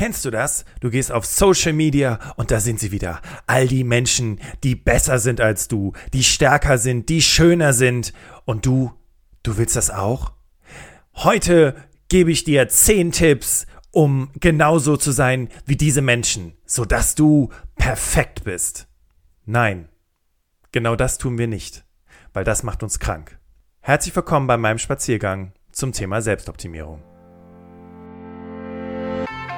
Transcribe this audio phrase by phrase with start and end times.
[0.00, 0.64] Kennst du das?
[0.80, 3.20] Du gehst auf Social Media und da sind sie wieder.
[3.46, 8.14] All die Menschen, die besser sind als du, die stärker sind, die schöner sind.
[8.46, 8.94] Und du,
[9.42, 10.32] du willst das auch?
[11.16, 11.76] Heute
[12.08, 18.44] gebe ich dir zehn Tipps, um genauso zu sein wie diese Menschen, sodass du perfekt
[18.44, 18.88] bist.
[19.44, 19.90] Nein,
[20.72, 21.84] genau das tun wir nicht,
[22.32, 23.38] weil das macht uns krank.
[23.80, 27.09] Herzlich willkommen bei meinem Spaziergang zum Thema Selbstoptimierung.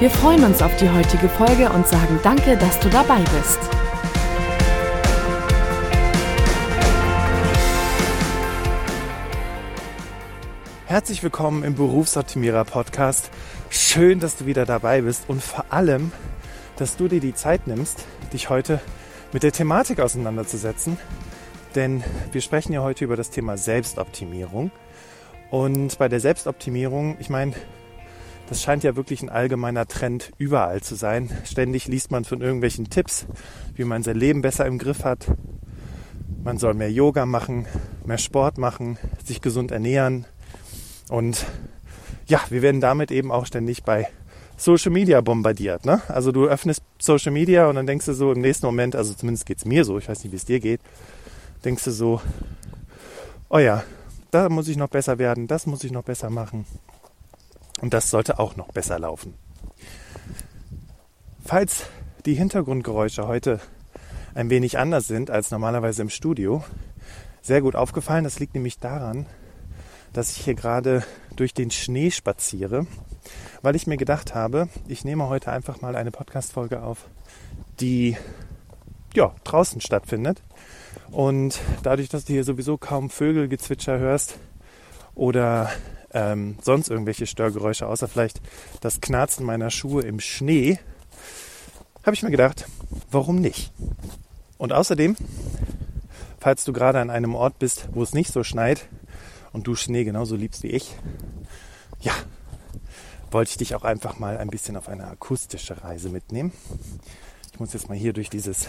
[0.00, 3.58] Wir freuen uns auf die heutige Folge und sagen danke, dass du dabei bist.
[10.86, 13.32] Herzlich willkommen im Berufsoptimierer Podcast.
[13.70, 16.12] Schön, dass du wieder dabei bist und vor allem,
[16.76, 18.80] dass du dir die Zeit nimmst, dich heute
[19.32, 20.96] mit der Thematik auseinanderzusetzen.
[21.74, 24.70] Denn wir sprechen ja heute über das Thema Selbstoptimierung.
[25.50, 27.54] Und bei der Selbstoptimierung, ich meine,
[28.48, 31.30] das scheint ja wirklich ein allgemeiner Trend überall zu sein.
[31.44, 33.26] Ständig liest man von irgendwelchen Tipps,
[33.74, 35.26] wie man sein Leben besser im Griff hat.
[36.42, 37.66] Man soll mehr Yoga machen,
[38.06, 40.24] mehr Sport machen, sich gesund ernähren.
[41.08, 41.44] Und
[42.26, 44.08] ja, wir werden damit eben auch ständig bei
[44.56, 45.84] Social Media bombardiert.
[45.84, 46.00] Ne?
[46.08, 49.46] Also du öffnest Social Media und dann denkst du so im nächsten Moment, also zumindest
[49.46, 50.80] geht es mir so, ich weiß nicht, wie es dir geht,
[51.64, 52.20] denkst du so,
[53.50, 53.84] oh ja,
[54.30, 56.66] da muss ich noch besser werden, das muss ich noch besser machen.
[57.80, 59.34] Und das sollte auch noch besser laufen.
[61.44, 61.86] Falls
[62.26, 63.60] die Hintergrundgeräusche heute
[64.34, 66.62] ein wenig anders sind als normalerweise im Studio,
[67.42, 68.24] sehr gut aufgefallen.
[68.24, 69.26] Das liegt nämlich daran,
[70.12, 71.02] dass ich hier gerade
[71.36, 72.86] durch den Schnee spaziere,
[73.62, 77.06] weil ich mir gedacht habe, ich nehme heute einfach mal eine Podcast-Folge auf,
[77.80, 78.16] die
[79.14, 80.42] ja, draußen stattfindet.
[81.10, 84.38] Und dadurch, dass du hier sowieso kaum Vögelgezwitscher hörst
[85.14, 85.70] oder
[86.12, 88.40] ähm, sonst irgendwelche Störgeräusche, außer vielleicht
[88.80, 90.78] das Knarzen meiner Schuhe im Schnee,
[92.02, 92.66] habe ich mir gedacht,
[93.10, 93.72] warum nicht?
[94.56, 95.16] Und außerdem,
[96.40, 98.88] falls du gerade an einem Ort bist, wo es nicht so schneit
[99.52, 100.94] und du Schnee genauso liebst wie ich,
[102.00, 102.12] ja,
[103.30, 106.52] wollte ich dich auch einfach mal ein bisschen auf eine akustische Reise mitnehmen.
[107.52, 108.68] Ich muss jetzt mal hier durch dieses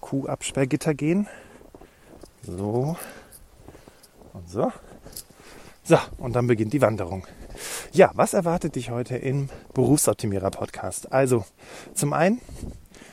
[0.00, 1.26] Kuhabsperrgitter gehen.
[2.42, 2.96] So.
[4.32, 4.72] Und so.
[5.88, 7.28] So, und dann beginnt die Wanderung.
[7.92, 11.12] Ja, was erwartet dich heute im Berufsoptimierer Podcast?
[11.12, 11.44] Also,
[11.94, 12.40] zum einen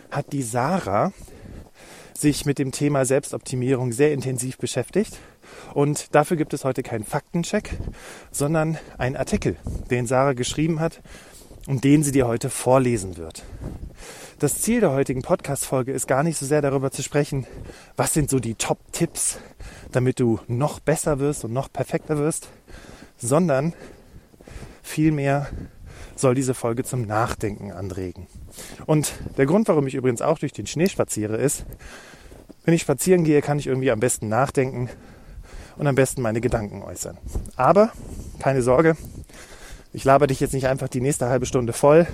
[0.09, 1.13] hat die Sarah
[2.17, 5.19] sich mit dem Thema Selbstoptimierung sehr intensiv beschäftigt.
[5.75, 7.77] Und dafür gibt es heute keinen Faktencheck,
[8.31, 9.55] sondern einen Artikel,
[9.91, 10.99] den Sarah geschrieben hat
[11.67, 13.43] und den sie dir heute vorlesen wird.
[14.43, 17.47] Das Ziel der heutigen Podcast-Folge ist gar nicht so sehr darüber zu sprechen,
[17.95, 19.37] was sind so die Top-Tipps,
[19.93, 22.49] damit du noch besser wirst und noch perfekter wirst,
[23.15, 23.71] sondern
[24.81, 25.47] vielmehr
[26.17, 28.27] soll diese Folge zum Nachdenken anregen.
[28.85, 31.63] Und der Grund, warum ich übrigens auch durch den Schnee spaziere, ist,
[32.65, 34.89] wenn ich spazieren gehe, kann ich irgendwie am besten nachdenken
[35.77, 37.17] und am besten meine Gedanken äußern.
[37.55, 37.93] Aber
[38.39, 38.97] keine Sorge,
[39.93, 42.07] ich laber dich jetzt nicht einfach die nächste halbe Stunde voll,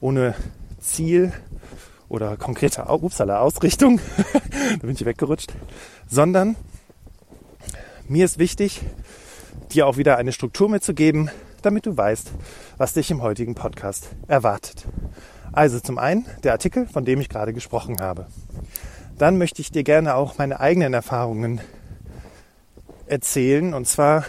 [0.00, 0.36] ohne
[0.80, 1.32] Ziel
[2.08, 4.00] oder konkrete upsala, Ausrichtung,
[4.80, 5.52] da bin ich weggerutscht,
[6.08, 6.56] sondern
[8.08, 8.80] mir ist wichtig,
[9.72, 11.30] dir auch wieder eine Struktur mitzugeben,
[11.62, 12.32] damit du weißt,
[12.76, 14.86] was dich im heutigen Podcast erwartet.
[15.52, 18.26] Also zum einen der Artikel, von dem ich gerade gesprochen habe.
[19.18, 21.60] Dann möchte ich dir gerne auch meine eigenen Erfahrungen
[23.06, 24.24] erzählen und zwar,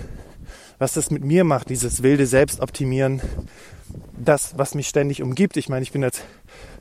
[0.79, 3.21] was das mit mir macht, dieses wilde Selbstoptimieren,
[4.17, 5.57] das, was mich ständig umgibt.
[5.57, 6.21] Ich meine, ich bin als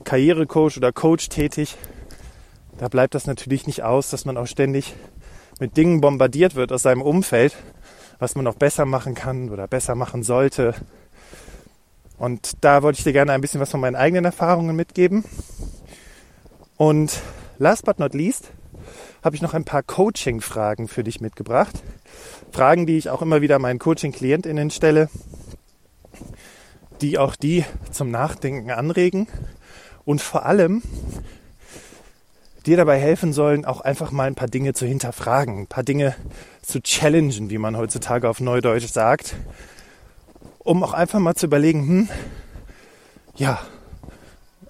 [0.05, 1.77] Karrierecoach oder Coach tätig.
[2.79, 4.95] Da bleibt das natürlich nicht aus, dass man auch ständig
[5.59, 7.55] mit Dingen bombardiert wird aus seinem Umfeld,
[8.19, 10.75] was man noch besser machen kann oder besser machen sollte.
[12.19, 15.25] Und da wollte ich dir gerne ein bisschen was von meinen eigenen Erfahrungen mitgeben.
[16.77, 17.21] Und
[17.59, 18.51] last but not least
[19.23, 21.83] habe ich noch ein paar Coaching-Fragen für dich mitgebracht.
[22.53, 25.09] Fragen, die ich auch immer wieder meinen Coaching-KlientInnen stelle,
[27.01, 29.29] die auch die zum Nachdenken anregen
[30.11, 30.83] und vor allem
[32.67, 36.17] dir dabei helfen sollen, auch einfach mal ein paar Dinge zu hinterfragen, ein paar Dinge
[36.63, 39.37] zu challengen, wie man heutzutage auf Neudeutsch sagt,
[40.59, 42.09] um auch einfach mal zu überlegen, hm,
[43.37, 43.61] ja,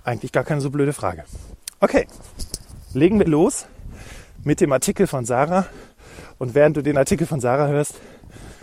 [0.04, 1.25] eigentlich gar keine so blöde Frage.
[1.81, 2.06] Okay,
[2.93, 3.64] legen wir los
[4.44, 5.66] mit dem Artikel von Sarah.
[6.36, 7.94] Und während du den Artikel von Sarah hörst,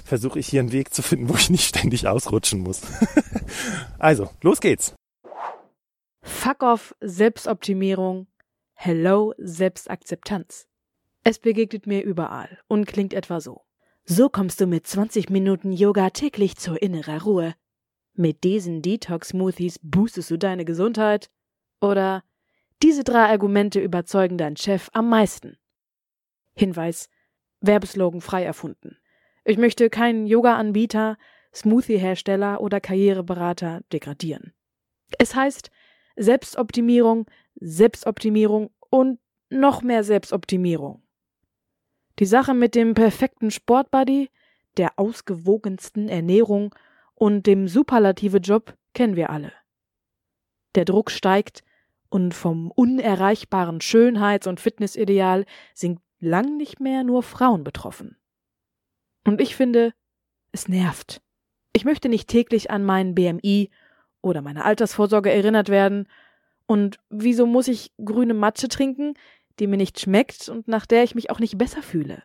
[0.06, 2.82] versuche ich hier einen Weg zu finden, wo ich nicht ständig ausrutschen muss.
[3.98, 4.94] also, los geht's.
[6.28, 8.28] Fuck off Selbstoptimierung.
[8.74, 10.68] Hello Selbstakzeptanz.
[11.24, 13.62] Es begegnet mir überall und klingt etwa so.
[14.04, 17.56] So kommst du mit 20 Minuten Yoga täglich zur innerer Ruhe.
[18.14, 21.32] Mit diesen Detox-Smoothies boostest du deine Gesundheit.
[21.80, 22.24] Oder
[22.84, 25.58] diese drei Argumente überzeugen deinen Chef am meisten.
[26.56, 27.10] Hinweis:
[27.62, 28.98] Werbeslogan frei erfunden.
[29.46, 31.18] Ich möchte keinen Yoga-Anbieter,
[31.56, 34.54] Smoothie-Hersteller oder Karriereberater degradieren.
[35.18, 35.72] Es heißt
[36.18, 37.26] Selbstoptimierung,
[37.56, 39.20] Selbstoptimierung und
[39.50, 41.02] noch mehr Selbstoptimierung.
[42.20, 44.30] Die Sache mit dem perfekten Sportbuddy,
[44.78, 46.74] der ausgewogensten Ernährung
[47.14, 49.52] und dem superlative Job kennen wir alle.
[50.76, 51.64] Der Druck steigt
[52.10, 58.18] und vom unerreichbaren Schönheits- und Fitnessideal sind lang nicht mehr nur Frauen betroffen.
[59.26, 59.94] Und ich finde,
[60.52, 61.22] es nervt.
[61.74, 63.70] Ich möchte nicht täglich an meinen BMI
[64.22, 66.08] oder meine Altersvorsorge erinnert werden.
[66.66, 69.14] Und wieso muss ich grüne Matsche trinken,
[69.60, 72.24] die mir nicht schmeckt und nach der ich mich auch nicht besser fühle?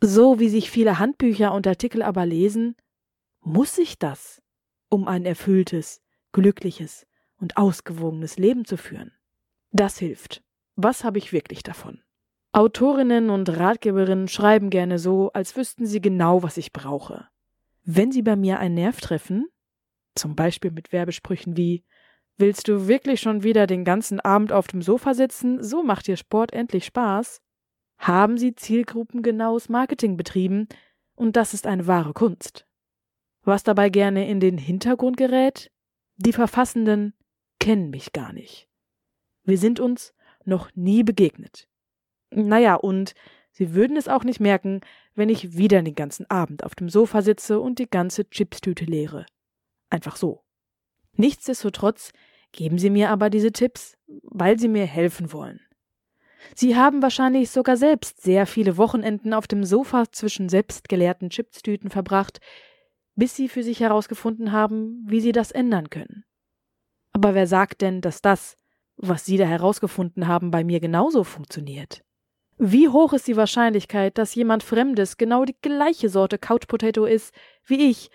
[0.00, 2.76] So wie sich viele Handbücher und Artikel aber lesen,
[3.40, 4.42] muss ich das,
[4.88, 6.02] um ein erfülltes,
[6.32, 7.06] glückliches
[7.38, 9.12] und ausgewogenes Leben zu führen.
[9.70, 10.42] Das hilft.
[10.76, 12.02] Was habe ich wirklich davon?
[12.52, 17.28] Autorinnen und Ratgeberinnen schreiben gerne so, als wüssten sie genau, was ich brauche.
[17.84, 19.46] Wenn sie bei mir einen Nerv treffen,
[20.14, 21.84] zum Beispiel mit Werbesprüchen wie
[22.36, 25.62] Willst du wirklich schon wieder den ganzen Abend auf dem Sofa sitzen?
[25.62, 27.40] So macht dir Sport endlich Spaß.
[27.98, 30.66] Haben sie zielgruppengenaues Marketing betrieben,
[31.14, 32.66] und das ist eine wahre Kunst.
[33.44, 35.70] Was dabei gerne in den Hintergrund gerät?
[36.16, 37.14] Die Verfassenden
[37.60, 38.68] kennen mich gar nicht.
[39.44, 40.12] Wir sind uns
[40.44, 41.68] noch nie begegnet.
[42.30, 43.14] Naja, und
[43.52, 44.80] sie würden es auch nicht merken,
[45.14, 49.24] wenn ich wieder den ganzen Abend auf dem Sofa sitze und die ganze Chipstüte leere.
[49.94, 50.42] Einfach so.
[51.12, 52.10] Nichtsdestotrotz
[52.50, 55.60] geben Sie mir aber diese Tipps, weil Sie mir helfen wollen.
[56.56, 62.40] Sie haben wahrscheinlich sogar selbst sehr viele Wochenenden auf dem Sofa zwischen selbstgeleerten Chipstüten verbracht,
[63.14, 66.24] bis Sie für sich herausgefunden haben, wie Sie das ändern können.
[67.12, 68.56] Aber wer sagt denn, dass das,
[68.96, 72.02] was Sie da herausgefunden haben, bei mir genauso funktioniert?
[72.58, 77.32] Wie hoch ist die Wahrscheinlichkeit, dass jemand Fremdes genau die gleiche Sorte Couch Potato ist
[77.64, 78.10] wie ich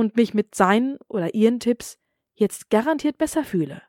[0.00, 1.98] und mich mit seinen oder ihren Tipps
[2.34, 3.82] jetzt garantiert besser fühle.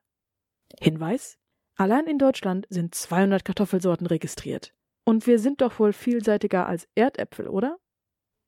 [0.79, 1.37] Hinweis:
[1.75, 4.73] Allein in Deutschland sind 200 Kartoffelsorten registriert.
[5.03, 7.77] Und wir sind doch wohl vielseitiger als Erdäpfel, oder?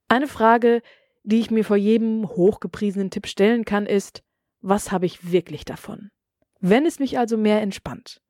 [0.07, 0.81] Eine Frage,
[1.23, 4.23] die ich mir vor jedem hochgepriesenen Tipp stellen kann, ist,
[4.61, 6.11] was habe ich wirklich davon?
[6.59, 8.21] Wenn es mich also mehr entspannt,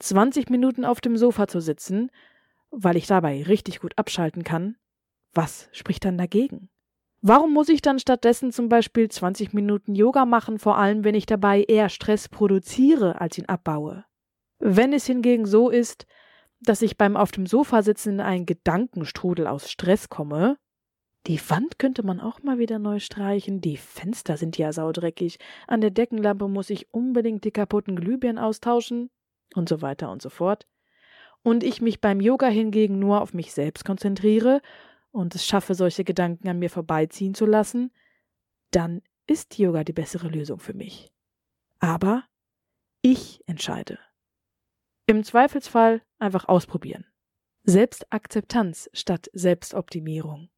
[0.00, 2.10] 20 Minuten auf dem Sofa zu sitzen,
[2.70, 4.76] weil ich dabei richtig gut abschalten kann,
[5.32, 6.68] was spricht dann dagegen?
[7.26, 11.24] Warum muss ich dann stattdessen zum Beispiel 20 Minuten Yoga machen, vor allem wenn ich
[11.24, 14.04] dabei eher Stress produziere, als ihn abbaue?
[14.58, 16.04] Wenn es hingegen so ist,
[16.60, 20.58] dass ich beim auf dem Sofa sitzen in einen Gedankenstrudel aus Stress komme,
[21.26, 25.80] die Wand könnte man auch mal wieder neu streichen, die Fenster sind ja saudreckig, an
[25.80, 29.08] der Deckenlampe muss ich unbedingt die kaputten Glühbirnen austauschen
[29.54, 30.66] und so weiter und so fort,
[31.42, 34.60] und ich mich beim Yoga hingegen nur auf mich selbst konzentriere
[35.14, 37.92] und es schaffe, solche Gedanken an mir vorbeiziehen zu lassen,
[38.72, 41.12] dann ist Yoga die bessere Lösung für mich.
[41.78, 42.24] Aber
[43.00, 43.98] ich entscheide.
[45.06, 47.06] Im Zweifelsfall einfach ausprobieren.
[47.62, 50.50] Selbstakzeptanz statt Selbstoptimierung.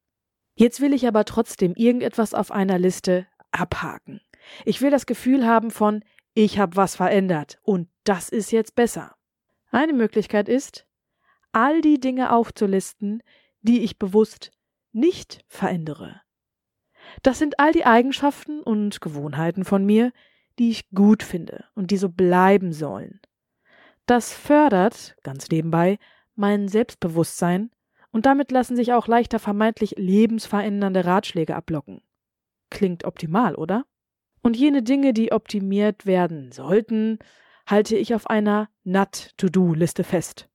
[0.55, 4.23] Jetzt will ich aber trotzdem irgendetwas auf einer Liste abhaken.
[4.65, 9.17] Ich will das Gefühl haben von ich habe was verändert und das ist jetzt besser.
[9.71, 10.87] Eine Möglichkeit ist,
[11.53, 13.23] all die Dinge aufzulisten,
[13.67, 14.51] die ich bewusst
[14.93, 16.21] nicht verändere.
[17.23, 20.13] Das sind all die Eigenschaften und Gewohnheiten von mir,
[20.59, 23.21] die ich gut finde und die so bleiben sollen.
[24.07, 25.99] Das fördert, ganz nebenbei,
[26.35, 27.71] mein Selbstbewusstsein
[28.13, 32.03] und damit lassen sich auch leichter vermeintlich lebensverändernde Ratschläge ablocken.
[32.71, 33.85] Klingt optimal, oder?
[34.43, 37.19] Und jene Dinge, die optimiert werden sollten,
[37.67, 40.49] halte ich auf einer Not-to-Do-Liste fest.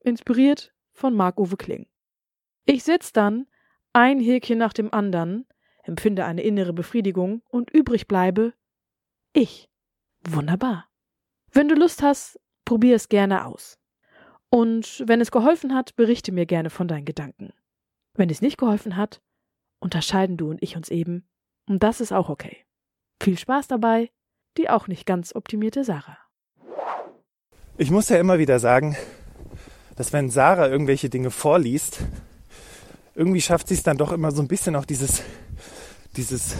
[0.00, 1.86] Inspiriert von Marc-Uwe Kling.
[2.66, 3.46] Ich sitze dann
[3.92, 5.46] ein Häkchen nach dem anderen,
[5.82, 8.54] empfinde eine innere Befriedigung und übrig bleibe
[9.32, 9.68] ich.
[10.26, 10.88] Wunderbar.
[11.52, 13.78] Wenn du Lust hast, probier es gerne aus.
[14.48, 17.52] Und wenn es geholfen hat, berichte mir gerne von deinen Gedanken.
[18.14, 19.20] Wenn es nicht geholfen hat,
[19.80, 21.28] unterscheiden du und ich uns eben,
[21.66, 22.64] und das ist auch okay.
[23.22, 24.10] Viel Spaß dabei,
[24.56, 26.18] die auch nicht ganz optimierte Sarah.
[27.76, 28.96] ich muss ja immer wieder sagen,
[29.96, 32.00] dass wenn Sarah irgendwelche Dinge vorliest,
[33.14, 35.22] irgendwie schafft sie es dann doch immer so ein bisschen auch dieses,
[36.16, 36.54] dieses,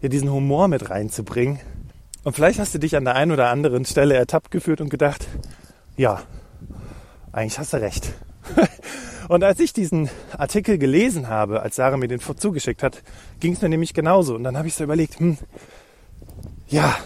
[0.00, 1.60] ja, diesen Humor mit reinzubringen.
[2.24, 5.26] Und vielleicht hast du dich an der einen oder anderen Stelle ertappt gefühlt und gedacht,
[5.96, 6.22] ja,
[7.32, 8.12] eigentlich hast du recht.
[9.28, 13.02] und als ich diesen Artikel gelesen habe, als Sarah mir den zugeschickt hat,
[13.40, 14.34] ging es mir nämlich genauso.
[14.34, 15.38] Und dann habe ich so überlegt, hm,
[16.68, 16.96] ja,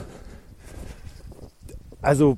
[2.02, 2.36] also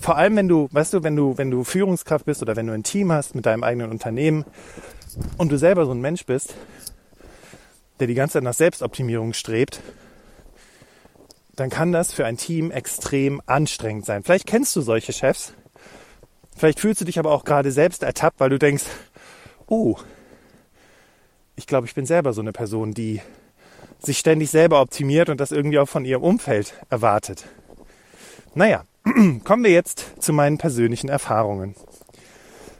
[0.00, 2.72] vor allem wenn du, weißt du, wenn du, wenn du Führungskraft bist oder wenn du
[2.72, 4.44] ein Team hast mit deinem eigenen Unternehmen
[5.38, 6.54] und du selber so ein Mensch bist,
[8.00, 9.80] der die ganze Zeit nach Selbstoptimierung strebt,
[11.56, 14.22] dann kann das für ein Team extrem anstrengend sein.
[14.22, 15.52] Vielleicht kennst du solche Chefs.
[16.56, 18.84] Vielleicht fühlst du dich aber auch gerade selbst ertappt, weil du denkst,
[19.66, 19.96] oh,
[21.56, 23.20] ich glaube, ich bin selber so eine Person, die
[23.98, 27.44] sich ständig selber optimiert und das irgendwie auch von ihrem Umfeld erwartet.
[28.54, 28.84] Naja,
[29.44, 31.74] kommen wir jetzt zu meinen persönlichen Erfahrungen.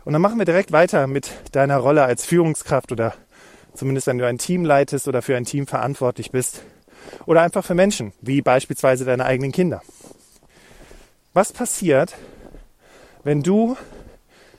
[0.04, 3.14] Und dann machen wir direkt weiter mit deiner Rolle als Führungskraft oder
[3.74, 6.62] zumindest wenn du ein Team leitest oder für ein Team verantwortlich bist
[7.26, 9.82] oder einfach für Menschen, wie beispielsweise deine eigenen Kinder.
[11.32, 12.14] Was passiert,
[13.24, 13.76] wenn du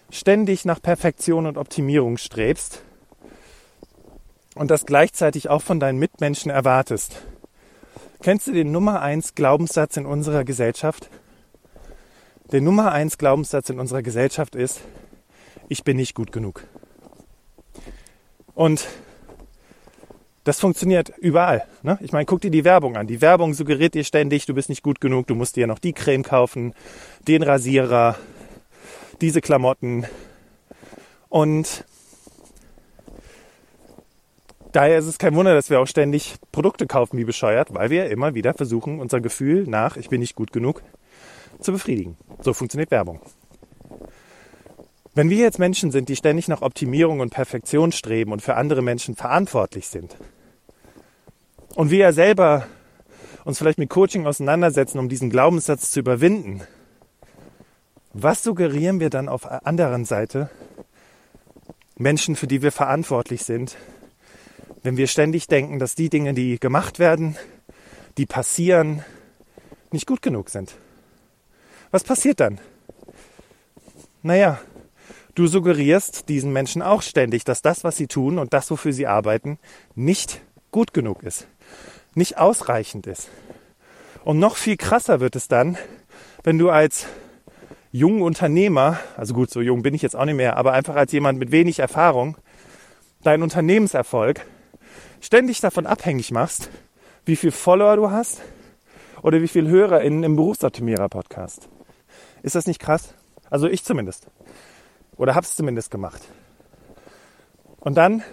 [0.10, 2.82] ständig nach Perfektion und Optimierung strebst
[4.56, 7.22] und das gleichzeitig auch von deinen Mitmenschen erwartest?
[8.22, 11.10] Kennst du den Nummer eins Glaubenssatz in unserer Gesellschaft?
[12.52, 14.80] Der Nummer eins Glaubenssatz in unserer Gesellschaft ist,
[15.74, 16.64] ich bin nicht gut genug.
[18.54, 18.88] Und
[20.44, 21.66] das funktioniert überall.
[21.82, 21.98] Ne?
[22.02, 23.08] Ich meine, guck dir die Werbung an.
[23.08, 25.94] Die Werbung suggeriert dir ständig, du bist nicht gut genug, du musst dir noch die
[25.94, 26.76] Creme kaufen,
[27.28, 28.18] den Rasierer,
[29.20, 30.06] diese Klamotten.
[31.28, 31.86] Und
[34.74, 38.12] daher ist es kein Wunder, dass wir auch ständig Produkte kaufen wie bescheuert, weil wir
[38.12, 40.84] immer wieder versuchen, unser Gefühl nach, ich bin nicht gut genug,
[41.60, 42.16] zu befriedigen.
[42.42, 43.22] So funktioniert Werbung.
[45.16, 48.82] Wenn wir jetzt Menschen sind, die ständig nach Optimierung und Perfektion streben und für andere
[48.82, 50.16] Menschen verantwortlich sind,
[51.76, 52.68] und wir ja selber
[53.46, 56.62] uns vielleicht mit Coaching auseinandersetzen, um diesen Glaubenssatz zu überwinden,
[58.14, 60.50] was suggerieren wir dann auf der anderen Seite
[61.96, 63.76] Menschen, für die wir verantwortlich sind,
[64.84, 67.38] wenn wir ständig denken, dass die Dinge, die gemacht werden,
[68.18, 69.04] die passieren,
[69.92, 70.76] nicht gut genug sind?
[71.92, 72.60] Was passiert dann?
[74.22, 74.60] Naja,
[75.36, 79.08] du suggerierst diesen Menschen auch ständig, dass das, was sie tun und das, wofür sie
[79.08, 79.58] arbeiten,
[79.96, 81.48] nicht gut genug ist
[82.16, 83.30] nicht ausreichend ist.
[84.24, 85.78] Und noch viel krasser wird es dann,
[86.44, 87.08] wenn du als
[87.92, 91.12] junger Unternehmer, also gut, so jung bin ich jetzt auch nicht mehr, aber einfach als
[91.12, 92.38] jemand mit wenig Erfahrung,
[93.24, 94.46] deinen Unternehmenserfolg
[95.22, 96.70] ständig davon abhängig machst,
[97.26, 98.42] wie viel Follower du hast
[99.22, 101.70] oder wie viel HörerInnen im Berufsoptimierer-Podcast.
[102.42, 103.14] Ist das nicht krass?
[103.50, 104.28] Also ich zumindest.
[105.18, 106.22] Oder hab's zumindest gemacht.
[107.80, 108.24] Und dann,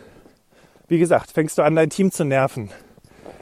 [0.88, 2.70] wie gesagt, fängst du an, dein Team zu nerven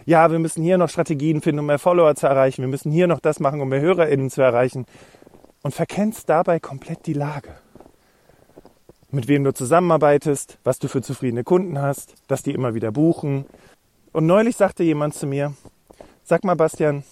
[0.09, 3.07] ja, wir müssen hier noch Strategien finden, um mehr Follower zu erreichen, wir müssen hier
[3.07, 4.87] noch das machen, um mehr HörerInnen zu erreichen
[5.63, 7.51] und verkennst dabei komplett die Lage.
[9.11, 13.45] Mit wem du zusammenarbeitest, was du für zufriedene Kunden hast, dass die immer wieder buchen.
[14.13, 15.53] Und neulich sagte jemand zu mir,
[16.25, 17.05] sag mal Bastian,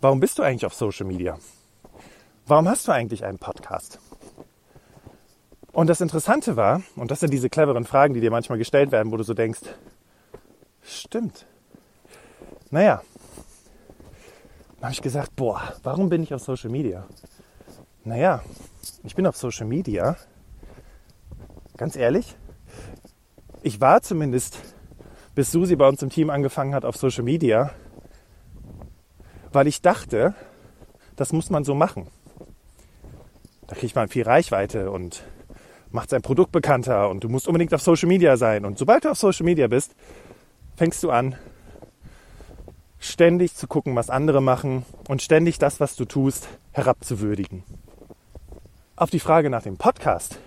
[0.00, 1.36] warum bist du eigentlich auf Social Media?
[2.46, 3.98] Warum hast du eigentlich einen Podcast?
[5.78, 9.12] Und das Interessante war, und das sind diese cleveren Fragen, die dir manchmal gestellt werden,
[9.12, 9.60] wo du so denkst,
[10.82, 11.46] Stimmt.
[12.72, 13.00] Naja,
[14.74, 17.06] dann habe ich gesagt, boah, warum bin ich auf Social Media?
[18.02, 18.42] Naja,
[19.04, 20.16] ich bin auf Social Media,
[21.76, 22.34] ganz ehrlich,
[23.62, 24.58] ich war zumindest,
[25.36, 27.70] bis Susi bei uns im Team angefangen hat, auf Social Media,
[29.52, 30.34] weil ich dachte,
[31.14, 32.08] das muss man so machen.
[33.68, 35.22] Da kriegt man viel Reichweite und
[35.90, 38.64] macht sein Produkt bekannter und du musst unbedingt auf Social Media sein.
[38.64, 39.94] Und sobald du auf Social Media bist,
[40.76, 41.36] fängst du an,
[42.98, 47.62] ständig zu gucken, was andere machen und ständig das, was du tust, herabzuwürdigen.
[48.96, 50.38] Auf die Frage nach dem Podcast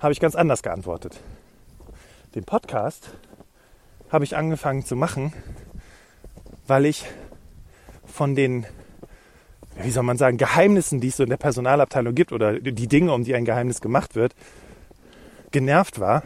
[0.00, 1.20] habe ich ganz anders geantwortet.
[2.34, 3.10] Den Podcast
[4.10, 5.32] habe ich angefangen zu machen,
[6.66, 7.06] weil ich
[8.04, 8.66] von den,
[9.84, 13.12] wie soll man sagen, Geheimnissen, die es so in der Personalabteilung gibt oder die Dinge,
[13.12, 14.34] um die ein Geheimnis gemacht wird,
[15.50, 16.22] genervt war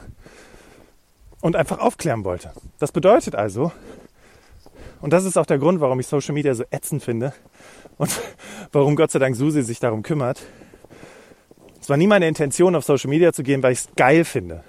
[1.40, 2.52] und einfach aufklären wollte.
[2.78, 3.72] Das bedeutet also,
[5.00, 7.32] und das ist auch der Grund, warum ich Social Media so ätzend finde
[7.98, 8.10] und
[8.72, 10.42] warum Gott sei Dank Susi sich darum kümmert.
[11.80, 14.64] Es war nie meine Intention, auf Social Media zu gehen, weil ich es geil finde,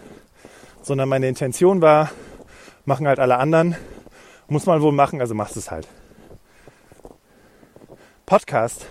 [0.81, 2.11] sondern meine Intention war,
[2.85, 3.75] machen halt alle anderen,
[4.47, 5.87] muss man wohl machen, also machst es halt.
[8.27, 8.87] Podcast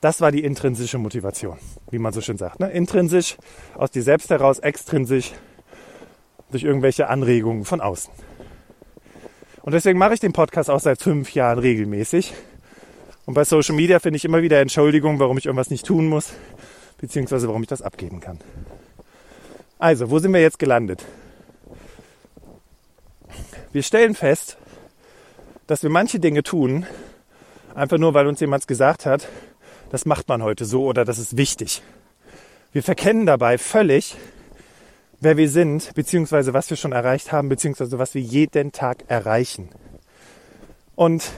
[0.00, 1.58] Das war die intrinsische Motivation,
[1.90, 2.58] wie man so schön sagt.
[2.58, 2.70] Ne?
[2.70, 3.36] Intrinsisch
[3.74, 5.32] aus dir selbst heraus, extrinsisch
[6.50, 8.10] durch irgendwelche Anregungen von außen.
[9.60, 12.32] Und deswegen mache ich den Podcast auch seit fünf Jahren regelmäßig.
[13.26, 16.32] Und bei Social Media finde ich immer wieder Entschuldigungen, warum ich irgendwas nicht tun muss,
[16.96, 18.38] beziehungsweise warum ich das abgeben kann.
[19.78, 21.04] Also, wo sind wir jetzt gelandet?
[23.72, 24.56] Wir stellen fest,
[25.66, 26.86] dass wir manche Dinge tun,
[27.76, 29.28] einfach nur weil uns jemand gesagt hat,
[29.90, 31.82] das macht man heute so oder das ist wichtig.
[32.72, 34.16] Wir verkennen dabei völlig,
[35.20, 39.68] wer wir sind, beziehungsweise was wir schon erreicht haben, beziehungsweise was wir jeden Tag erreichen.
[40.96, 41.30] Und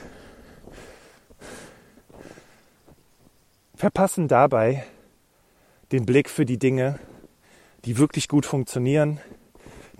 [3.75, 4.85] verpassen dabei
[5.93, 6.99] den Blick für die Dinge,
[7.85, 9.21] die wirklich gut funktionieren,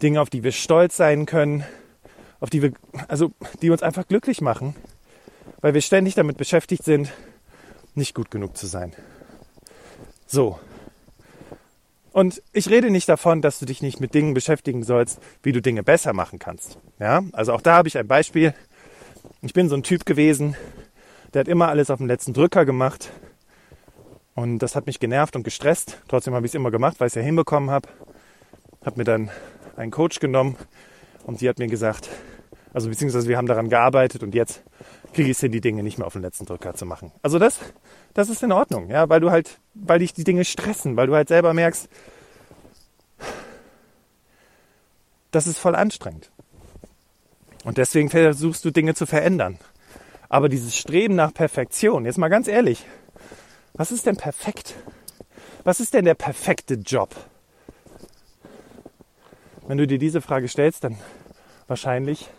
[0.03, 1.65] Dinge, auf die wir stolz sein können,
[2.41, 2.73] auf die wir,
[3.09, 4.77] also die uns einfach glücklich machen,
[5.61, 7.13] weil wir ständig damit beschäftigt sind,
[7.95, 8.95] nicht gut genug zu sein.
[10.27, 10.59] So.
[12.13, 15.63] Und ich rede nicht davon, dass du dich nicht mit Dingen beschäftigen sollst, wie du
[15.63, 16.79] Dinge besser machen kannst.
[16.99, 18.55] Ja, also auch da habe ich ein Beispiel.
[19.43, 20.57] Ich bin so ein Typ gewesen,
[21.33, 23.11] der hat immer alles auf dem letzten Drücker gemacht.
[24.35, 26.01] Und das hat mich genervt und gestresst.
[26.09, 27.89] Trotzdem habe ich es immer gemacht, weil ich es ja hinbekommen habe.
[28.85, 29.31] Habe mir dann
[29.77, 30.57] einen Coach genommen
[31.25, 32.09] und die hat mir gesagt,
[32.79, 34.63] also beziehungsweise wir haben daran gearbeitet und jetzt
[35.13, 37.11] kriege ich es hin, die Dinge nicht mehr auf den letzten Drücker zu machen.
[37.23, 37.59] Also das,
[38.15, 41.17] das ist in Ordnung, ja, weil du halt, weil dich die Dinge stressen, weil du
[41.17, 41.89] halt selber merkst,
[45.33, 46.31] das ist voll anstrengend.
[47.65, 49.59] Und deswegen versuchst du Dinge zu verändern.
[50.29, 52.87] Aber dieses Streben nach Perfektion, jetzt mal ganz ehrlich,
[53.73, 54.77] was ist denn perfekt?
[55.65, 57.13] Was ist denn der perfekte Job?
[59.67, 60.97] Wenn du dir diese Frage stellst, dann
[61.67, 62.31] wahrscheinlich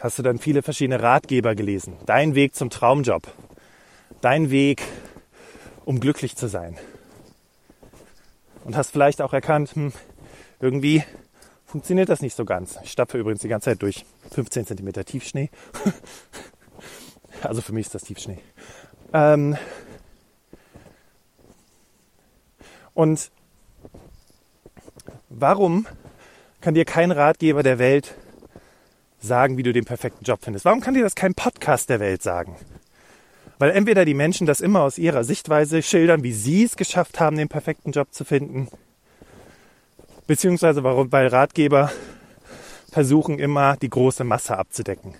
[0.00, 1.96] hast du dann viele verschiedene Ratgeber gelesen.
[2.06, 3.30] Dein Weg zum Traumjob.
[4.22, 4.82] Dein Weg,
[5.84, 6.76] um glücklich zu sein.
[8.64, 9.92] Und hast vielleicht auch erkannt, hm,
[10.58, 11.04] irgendwie
[11.66, 12.78] funktioniert das nicht so ganz.
[12.82, 15.50] Ich stapfe übrigens die ganze Zeit durch 15 cm Tiefschnee.
[17.42, 18.38] also für mich ist das Tiefschnee.
[19.12, 19.56] Ähm
[22.94, 23.30] und
[25.28, 25.86] warum
[26.60, 28.14] kann dir kein Ratgeber der Welt
[29.20, 30.64] sagen, wie du den perfekten Job findest?
[30.64, 32.56] Warum kann dir das kein Podcast der Welt sagen?
[33.58, 37.36] Weil entweder die Menschen das immer aus ihrer Sichtweise schildern, wie sie es geschafft haben,
[37.36, 38.68] den perfekten Job zu finden,
[40.26, 41.92] beziehungsweise warum, weil Ratgeber
[42.90, 45.14] versuchen immer, die große Masse abzudecken.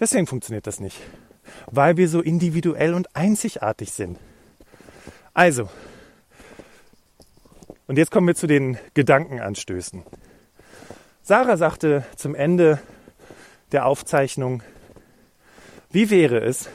[0.00, 1.00] Deswegen funktioniert das nicht.
[1.70, 4.18] Weil wir so individuell und einzigartig sind.
[5.32, 5.68] Also,
[7.86, 10.02] und jetzt kommen wir zu den Gedankenanstößen.
[11.28, 12.78] Sarah sagte zum Ende
[13.72, 14.62] der Aufzeichnung,
[15.90, 16.68] wie wäre es,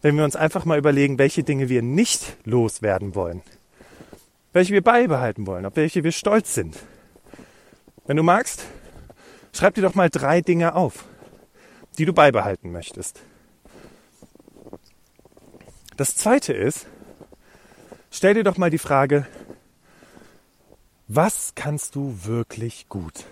[0.00, 3.40] wenn wir uns einfach mal überlegen, welche Dinge wir nicht loswerden wollen,
[4.52, 6.76] welche wir beibehalten wollen, auf welche wir stolz sind.
[8.04, 8.64] Wenn du magst,
[9.52, 11.04] schreib dir doch mal drei Dinge auf,
[11.98, 13.20] die du beibehalten möchtest.
[15.96, 16.88] Das zweite ist,
[18.10, 19.24] stell dir doch mal die Frage,
[21.06, 23.24] was kannst du wirklich gut?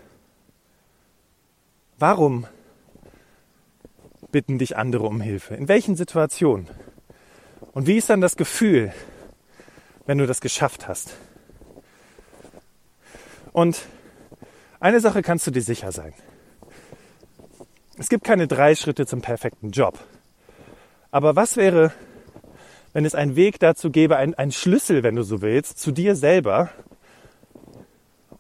[2.00, 2.46] Warum
[4.32, 5.54] bitten dich andere um Hilfe?
[5.54, 6.66] In welchen Situationen?
[7.72, 8.94] Und wie ist dann das Gefühl,
[10.06, 11.14] wenn du das geschafft hast?
[13.52, 13.82] Und
[14.80, 16.14] eine Sache kannst du dir sicher sein.
[17.98, 19.98] Es gibt keine drei Schritte zum perfekten Job.
[21.10, 21.92] Aber was wäre,
[22.94, 26.16] wenn es einen Weg dazu gäbe, ein, ein Schlüssel, wenn du so willst, zu dir
[26.16, 26.70] selber?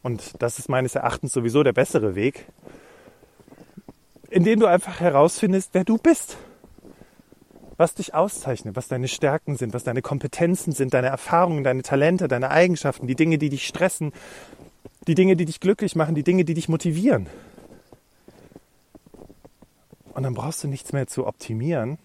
[0.00, 2.46] Und das ist meines Erachtens sowieso der bessere Weg,
[4.30, 6.38] indem du einfach herausfindest, wer du bist.
[7.76, 12.28] Was dich auszeichnet, was deine Stärken sind, was deine Kompetenzen sind, deine Erfahrungen, deine Talente,
[12.28, 14.12] deine Eigenschaften, die Dinge, die dich stressen,
[15.06, 17.26] die Dinge, die dich glücklich machen, die Dinge, die dich motivieren.
[20.12, 21.98] Und dann brauchst du nichts mehr zu optimieren,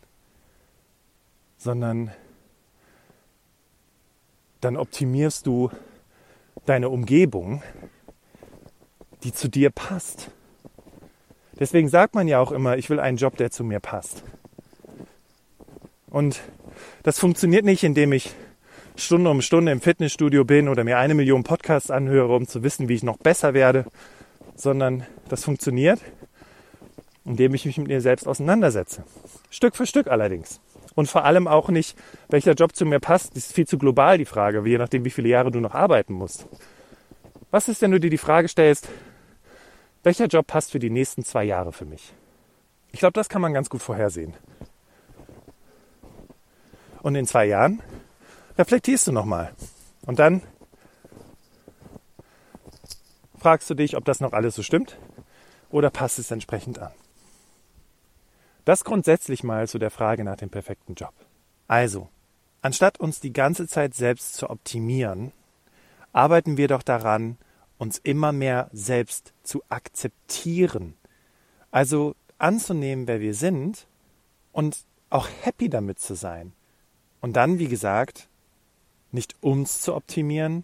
[1.58, 2.12] sondern
[4.62, 5.70] dann optimierst du
[6.66, 7.62] deine Umgebung,
[9.24, 10.32] die zu dir passt.
[11.60, 14.24] Deswegen sagt man ja auch immer, ich will einen Job, der zu mir passt.
[16.10, 16.42] Und
[17.04, 18.34] das funktioniert nicht, indem ich
[18.96, 22.88] Stunde um Stunde im Fitnessstudio bin oder mir eine Million Podcasts anhöre, um zu wissen,
[22.88, 23.86] wie ich noch besser werde,
[24.56, 26.00] sondern das funktioniert,
[27.26, 29.04] indem ich mich mit mir selbst auseinandersetze.
[29.50, 30.62] Stück für Stück allerdings.
[30.96, 31.98] Und vor allem auch nicht,
[32.30, 35.10] welcher Job zu mir passt, das ist viel zu global die Frage, je nachdem, wie
[35.10, 36.48] viele Jahre du noch arbeiten musst.
[37.52, 38.88] Was ist, wenn du dir die Frage stellst,
[40.06, 42.14] welcher Job passt für die nächsten zwei Jahre für mich?
[42.92, 44.36] Ich glaube, das kann man ganz gut vorhersehen.
[47.02, 47.82] Und in zwei Jahren
[48.56, 49.54] reflektierst du nochmal.
[50.06, 50.44] Und dann
[53.40, 54.98] fragst du dich, ob das noch alles so stimmt
[55.72, 56.92] oder passt es entsprechend an.
[58.64, 61.14] Das grundsätzlich mal zu der Frage nach dem perfekten Job.
[61.68, 62.10] Also,
[62.62, 65.32] anstatt uns die ganze Zeit selbst zu optimieren,
[66.14, 67.38] arbeiten wir doch daran,
[67.78, 70.96] uns immer mehr selbst zu akzeptieren.
[71.72, 73.88] Also anzunehmen, wer wir sind
[74.52, 76.54] und auch happy damit zu sein.
[77.22, 78.30] Und dann, wie gesagt,
[79.12, 80.64] nicht uns zu optimieren,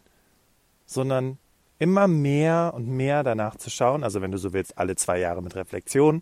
[0.86, 1.38] sondern
[1.80, 5.42] immer mehr und mehr danach zu schauen, also wenn du so willst, alle zwei Jahre
[5.42, 6.22] mit Reflexion,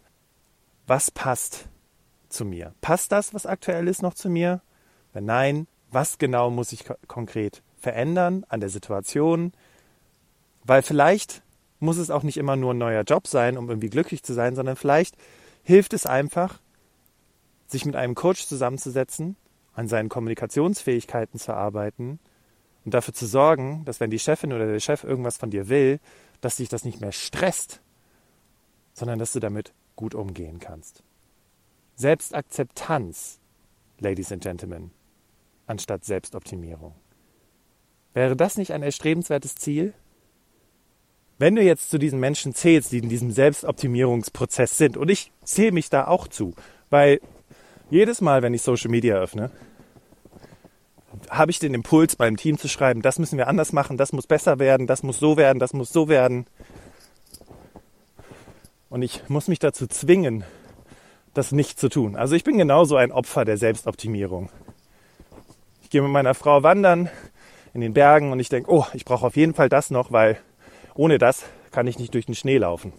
[0.88, 1.68] was passt
[2.30, 2.74] zu mir?
[2.82, 4.62] Passt das, was aktuell ist, noch zu mir?
[5.12, 9.52] Wenn nein, was genau muss ich konkret verändern an der Situation?
[10.70, 11.42] Weil vielleicht
[11.80, 14.54] muss es auch nicht immer nur ein neuer Job sein, um irgendwie glücklich zu sein,
[14.54, 15.16] sondern vielleicht
[15.64, 16.60] hilft es einfach,
[17.66, 19.36] sich mit einem Coach zusammenzusetzen,
[19.74, 22.20] an seinen Kommunikationsfähigkeiten zu arbeiten
[22.86, 26.00] und dafür zu sorgen, dass wenn die Chefin oder der Chef irgendwas von dir will,
[26.40, 27.82] dass dich das nicht mehr stresst,
[28.94, 31.02] sondern dass du damit gut umgehen kannst.
[31.96, 33.40] Selbstakzeptanz,
[33.98, 34.92] Ladies and Gentlemen,
[35.66, 36.94] anstatt Selbstoptimierung.
[38.14, 39.96] Wäre das nicht ein erstrebenswertes Ziel?
[41.40, 45.72] Wenn du jetzt zu diesen Menschen zählst, die in diesem Selbstoptimierungsprozess sind, und ich zähle
[45.72, 46.54] mich da auch zu,
[46.90, 47.22] weil
[47.90, 49.50] jedes Mal, wenn ich Social Media öffne,
[51.30, 54.28] habe ich den Impuls beim Team zu schreiben, das müssen wir anders machen, das muss
[54.28, 56.46] besser werden, das muss so werden, das muss so werden.
[58.90, 60.44] Und ich muss mich dazu zwingen,
[61.34, 62.18] das nicht zu tun.
[62.18, 64.50] Also ich bin genauso ein Opfer der Selbstoptimierung.
[65.84, 67.10] Ich gehe mit meiner Frau wandern
[67.74, 70.38] in den Bergen und ich denke, oh, ich brauche auf jeden Fall das noch, weil
[71.00, 72.92] ohne das kann ich nicht durch den Schnee laufen.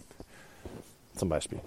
[1.15, 1.59] Zum Beispiel.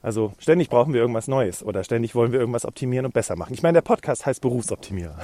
[0.00, 3.52] Also ständig brauchen wir irgendwas Neues oder ständig wollen wir irgendwas optimieren und besser machen.
[3.52, 5.18] Ich meine, der Podcast heißt Berufsoptimierer.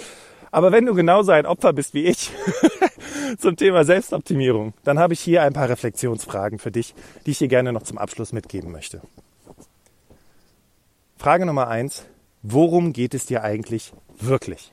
[0.50, 2.30] Aber wenn du genauso ein Opfer bist wie ich
[3.38, 6.94] zum Thema Selbstoptimierung, dann habe ich hier ein paar Reflexionsfragen für dich,
[7.26, 9.02] die ich dir gerne noch zum Abschluss mitgeben möchte.
[11.18, 12.06] Frage Nummer eins.
[12.42, 14.72] Worum geht es dir eigentlich wirklich?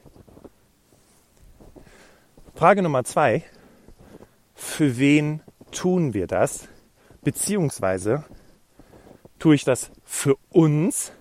[2.56, 3.44] Frage Nummer zwei.
[4.62, 6.67] Für wen tun wir das?
[7.24, 8.24] Beziehungsweise
[9.39, 11.12] tue ich das für uns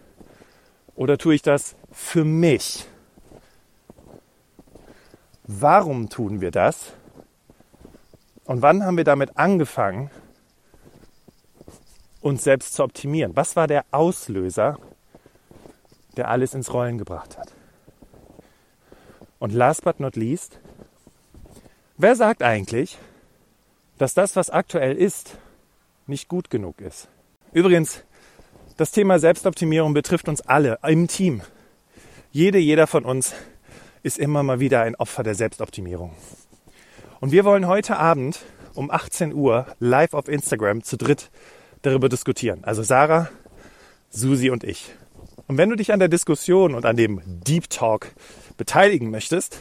[0.94, 2.86] oder tue ich das für mich?
[5.44, 6.92] Warum tun wir das?
[8.44, 10.10] Und wann haben wir damit angefangen,
[12.20, 13.34] uns selbst zu optimieren?
[13.36, 14.78] Was war der Auslöser,
[16.18, 17.52] der alles ins Rollen gebracht hat?
[19.38, 20.60] Und last but not least,
[21.96, 22.98] wer sagt eigentlich,
[24.00, 25.36] dass das, was aktuell ist,
[26.06, 27.08] nicht gut genug ist?
[27.52, 28.02] Übrigens,
[28.78, 31.42] das Thema Selbstoptimierung betrifft uns alle im Team.
[32.32, 33.34] Jede, jeder von uns
[34.02, 36.14] ist immer mal wieder ein Opfer der Selbstoptimierung.
[37.20, 38.40] Und wir wollen heute Abend
[38.72, 41.30] um 18 Uhr live auf Instagram zu dritt
[41.82, 42.64] darüber diskutieren.
[42.64, 43.28] Also Sarah,
[44.08, 44.94] Susi und ich.
[45.46, 48.12] Und wenn du dich an der Diskussion und an dem Deep Talk
[48.56, 49.58] beteiligen möchtest,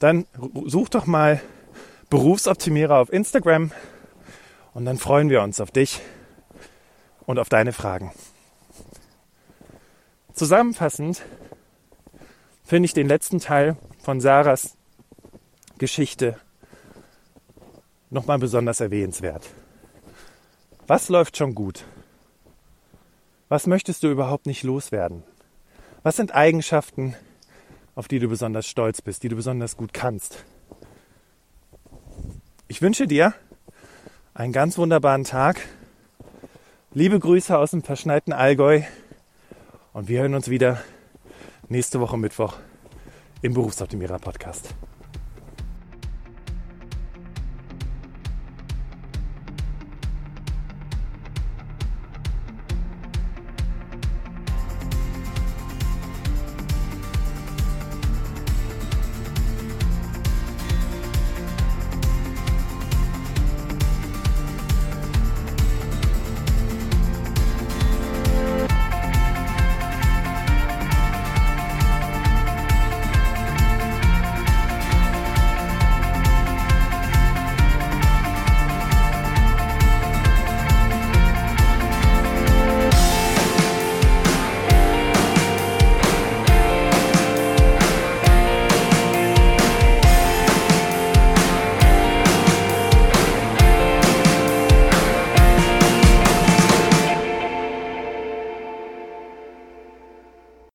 [0.00, 0.26] dann
[0.66, 1.40] such doch mal
[2.10, 3.70] Berufsoptimierer auf Instagram
[4.72, 6.00] und dann freuen wir uns auf dich
[7.26, 8.12] und auf deine Fragen.
[10.32, 11.22] Zusammenfassend
[12.64, 14.76] finde ich den letzten Teil von Sarahs
[15.76, 16.38] Geschichte
[18.08, 19.46] nochmal besonders erwähnenswert.
[20.86, 21.84] Was läuft schon gut?
[23.50, 25.24] Was möchtest du überhaupt nicht loswerden?
[26.02, 27.14] Was sind Eigenschaften,
[27.94, 30.44] auf die du besonders stolz bist, die du besonders gut kannst?
[32.70, 33.32] Ich wünsche dir
[34.34, 35.58] einen ganz wunderbaren Tag.
[36.92, 38.82] Liebe Grüße aus dem verschneiten Allgäu
[39.94, 40.82] und wir hören uns wieder
[41.70, 42.58] nächste Woche Mittwoch
[43.40, 44.74] im Berufsoptimierer Podcast.